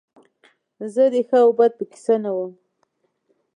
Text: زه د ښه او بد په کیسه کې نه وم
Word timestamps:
زه 0.93 1.03
د 1.13 1.15
ښه 1.27 1.37
او 1.43 1.49
بد 1.57 1.71
په 1.77 1.83
کیسه 1.91 2.15
کې 2.15 2.21
نه 2.23 2.31
وم 2.35 2.51